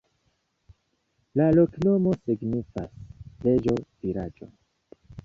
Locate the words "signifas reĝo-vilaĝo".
2.29-4.49